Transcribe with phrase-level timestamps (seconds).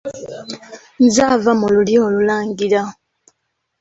[1.03, 2.81] Nze ava mu lulyo olulangira.